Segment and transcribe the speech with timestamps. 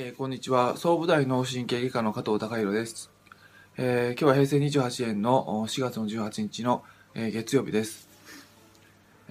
[0.00, 0.76] えー、こんにちは。
[0.76, 3.10] 総武大脳神経外科の加藤孝弘です。
[3.76, 6.84] えー、今日は平成28年の4月の18日の、
[7.16, 8.08] えー、月曜日です。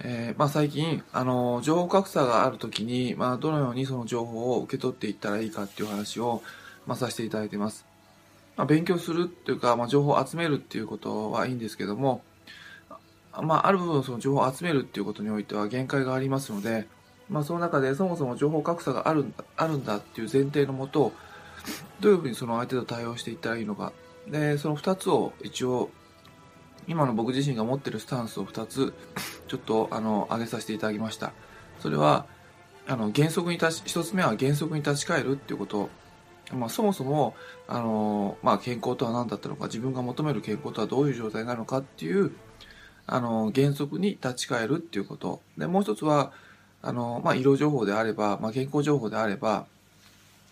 [0.00, 6.42] えまあ、最近、あの情報格差があるときに、まあ、どのようにその情報を受け取っていったらいいかっていう話を、
[6.86, 7.86] まあ、させていただいています。
[8.58, 12.20] まあ、勉強するっていうか、まあ、情報を集めるっていうことはいいんですけども、
[13.40, 16.86] まあ、ある部分その情報を集めるっていうことにおいては限界がありますので、
[17.28, 21.12] まあ、その中でそもそも情報格差があるんだあるんだっていう前提のもと
[22.00, 23.92] どういうふうにその相手と対応していったらいいのか。
[24.28, 25.90] でその2つを一応
[26.86, 28.94] 今の僕自身が持ってるスタンスを2つ
[29.46, 31.32] ちょっとあの上げさせていただきました。
[31.80, 32.26] それは
[32.86, 35.90] あの原則に立ち1つ目は原則に立ち返るっていうこと。
[36.50, 37.34] まあ、そもそも
[37.66, 42.32] あの、まあ、健康とは何だったのか自分が求める健康とはどういう状態なのかっていう
[43.06, 45.42] あの原則に立ち返るっていうこと。
[45.58, 46.32] でもう一つは
[46.82, 49.66] あの、まあ、医療情報であれば、まあ、健康情報であれば、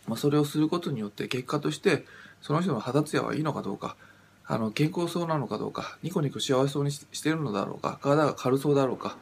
[0.06, 2.04] まあ、それをすることによって結果として
[2.42, 3.96] その人の肌ツヤはいいのかどうか
[4.46, 9.16] あの健康そうなのかどうかニコニコ幸せそうにしてるのだろうか体が軽そうだろうか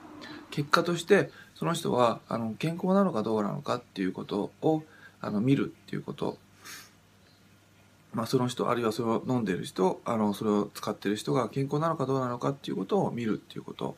[0.50, 4.82] 結果としてその人はあの健康なのかどうなのかっていうことを
[5.20, 6.38] あの見るっていうこと。
[8.12, 13.96] まあ、その人あるいはそれを飲んでる人あのそれを使ってる人が健康なのかどうなのかっていうことを見るっていうこと。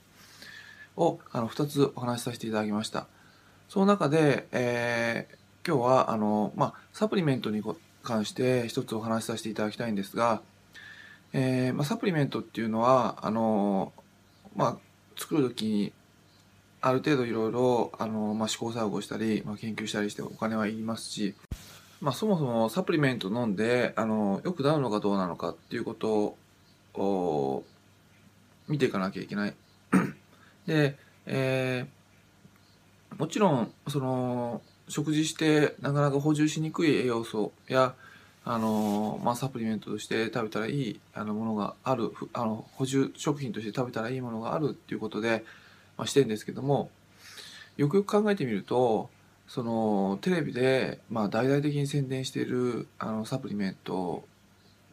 [0.97, 3.07] をあの2つお話しさせていただきました。
[3.69, 7.63] その中で、えー、今日はあの、まあ、サプリメントに
[8.03, 10.41] 関して一つお話しさせていただきたいんですが、
[11.33, 13.93] えー、まあ、サプリメントっていうのはあの、
[14.55, 14.77] まあ、
[15.17, 15.93] 作る時に
[16.81, 21.35] ある程度いろいろあの、まあ、試行錯誤したり、まあ、研究したりしてお金はいりますし、
[22.01, 26.37] まあ、そもそもサプリメント飲んであのよくなるのかどうなのかっていうこと
[26.95, 27.65] を
[28.69, 29.55] 見ていかなきゃいけない
[30.67, 37.95] で、えー、もちろんその食事してなかなか補充しにくい栄養素や
[38.49, 45.45] あのまあ、サプリメントとして食べたらいいあのものがあるあの補充食品として食べたらいいものがあるっていうことで、
[45.99, 46.89] まあ、してるんですけども
[47.77, 49.11] よくよく考えてみると
[49.49, 54.23] そのテレビで、まあ、大々的に宣伝しているあのサプリメント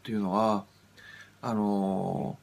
[0.02, 0.66] というのは
[1.44, 2.40] あの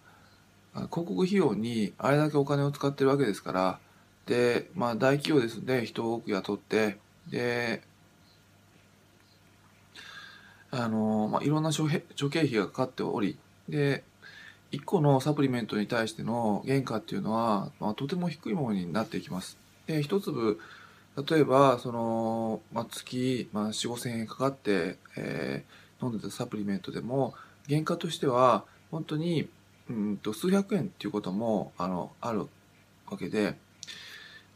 [0.74, 3.78] 広告費用にあれだけお金を使ってるわけですから
[4.26, 6.98] で、まあ、大企業ですので人を多く雇って
[7.28, 7.82] で
[10.70, 13.36] あの、まあ、いろんな諸諸経費がかかっており
[13.68, 14.04] で
[14.72, 19.58] 1個のサプリメントに対しての原価っていうのは、まあ、とても低いものになっていきます。
[19.86, 20.60] で1粒
[21.28, 27.34] 例えばその、まあ、月、まあ、4 5千円かかって、えー、飲んでたサプリメントでも
[27.68, 29.48] 原価としては本当に
[29.90, 32.46] うんと数百円っていうこともあのある
[33.10, 33.54] わけでっ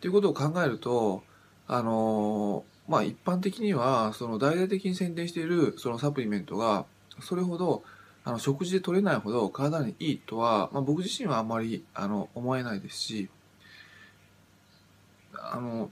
[0.00, 1.24] ていうことを考えると
[1.66, 6.84] あのまあ一般的にはその大々的に宣伝しているそのサプリメントが
[7.20, 7.82] それほど
[8.24, 13.28] あの食事で取れないほど体にいいとは、まあ、僕自身はあんまりあの思えないですし
[15.34, 15.90] あの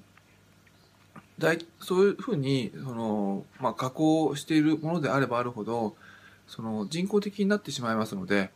[1.38, 5.96] 大そういうふうにその、まあ、加工しているものであればあるほど
[6.46, 8.50] その人工的になってしまいますので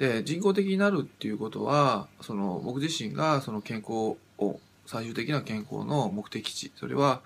[0.00, 7.20] で人工的になるっていうことはその僕自身がその健康を最終的な健康の目的地それは、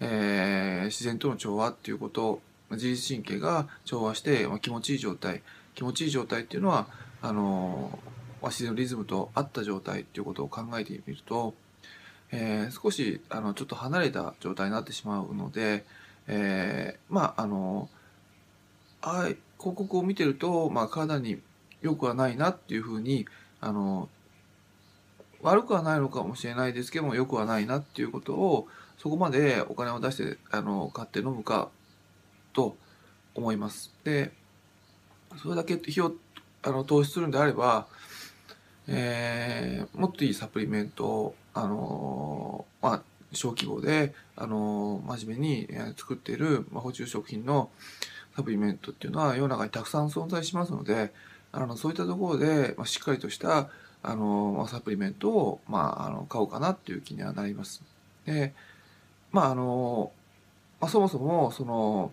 [0.00, 2.40] えー、自然との調和っていうこと
[2.70, 5.42] 自律神経が調和して、まあ、気持ちいい状態。
[5.74, 6.86] 気持ちいい状態っていうのは
[7.20, 7.98] あの、
[8.40, 11.54] まあ、自然のリズムと合った状態っていうことを考えてみると、
[12.32, 15.84] えー、少しあのちょっと離れた状態になってしまうので、
[16.26, 17.88] えー、まああの
[19.02, 21.40] あ広告を見てると、まあ、体に
[21.84, 23.26] 良くはないなっていうふうに
[23.60, 24.08] あの
[25.42, 28.66] 悪くはないのかもしれないですけども良くはないなっていうことを
[28.98, 31.68] そこまでお金を出してあの買って飲むか
[32.54, 32.76] と
[33.34, 33.92] 思います。
[34.02, 34.32] で
[35.42, 36.12] それだけ費用
[36.62, 37.86] あの投資するんであれば、
[38.88, 43.02] えー、もっといいサプリメントをあのまあ
[43.32, 47.68] 小規模で、あの真面目に作っている、まあ、補充食品の
[48.36, 51.12] サプリメントっていうのは世の中にたくさん存在しますので、
[51.56, 53.68] あのそういったところで、まあ、しっかりとした
[54.02, 57.80] あの、まあ、サプリメントを、まあ、あの買おうかなっていう気にはなります。
[58.26, 58.52] で
[59.30, 60.10] まああの、
[60.80, 62.10] まあ、そもそもその、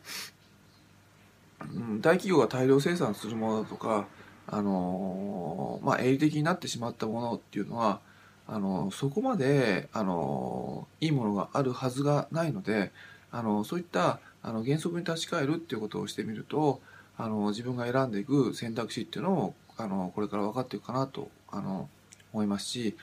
[1.61, 4.05] うん、大企業が大量生産するものだとか
[4.47, 7.99] あの、まあ、営利的になってしまったものっていうのは
[8.47, 12.91] あのそこまであのいいものがあるはずがないので
[13.31, 16.81] あのそういったあの原則に立ち返るっていうことをしてみると
[17.21, 21.89] あの自分が選んでいく選択肢っていうのをあのこれから分かっていくかなとあの
[22.33, 22.95] 思いますし、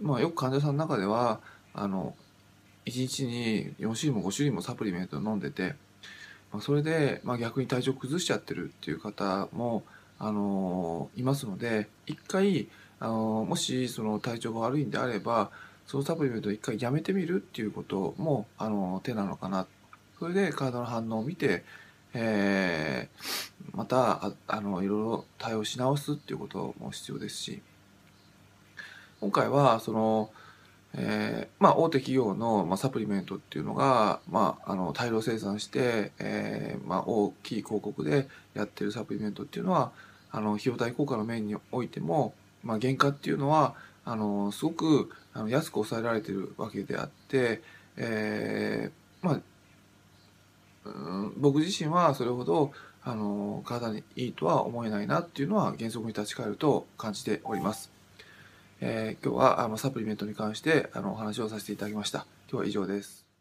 [0.00, 1.40] まあ、よく患者さんの中では
[1.74, 2.14] あの
[2.86, 5.74] 1日に4種類も5種類もサプリメントを飲んでて
[6.52, 9.82] まあ、それで、まあ、逆に体調崩しちゃってるっていう方も、
[10.18, 12.68] あのいますので一回、
[13.00, 15.50] あのもしその体調が悪いんであれば
[15.86, 19.66] そのサプリメントを一回やめてみるっていうことも、あの手なのかな。
[20.18, 21.64] それで体の反応を見て、
[22.14, 22.81] えー、
[23.92, 27.62] たああのいろいろ対応し直すっていうことも必要ですし
[29.20, 30.30] 今回はその
[30.94, 39.92] えーまあ、大手企業の、まあ、サプリメントっていうのが、まあ、あの大量生産して、えーまあ、大きい広告でやってるサプリメントっていうのは
[40.30, 43.74] あの費用対効果の面においても、まあ、原価っていうのは
[44.04, 47.62] あのすごくあの安く抑えられてるわけであって、
[47.96, 49.40] えーまあ
[50.84, 52.72] うん、僕自身はそれほど
[53.04, 57.90] あの体にいいとは思えないなっていうのは原則に立ち返ると感じております。
[58.80, 62.26] えー、今日はあのサプリメントに関してあのお話をさせていただきました。
[62.50, 63.31] 今日は以上です。